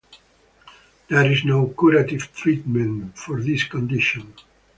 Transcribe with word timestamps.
There 1.09 1.31
is 1.31 1.45
no 1.45 1.67
curative 1.77 2.33
treatment 2.33 3.15
for 3.19 3.39
this 3.39 3.65
condition. 3.65 4.33